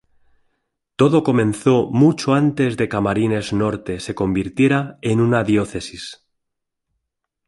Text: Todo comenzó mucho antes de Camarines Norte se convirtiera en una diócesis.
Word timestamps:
Todo 0.95 1.21
comenzó 1.21 1.91
mucho 1.91 2.33
antes 2.33 2.75
de 2.75 2.89
Camarines 2.89 3.53
Norte 3.53 3.99
se 3.99 4.15
convirtiera 4.15 4.97
en 5.03 5.21
una 5.21 5.43
diócesis. 5.43 6.25